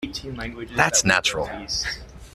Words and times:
That's 0.75 1.05
natural. 1.05 1.47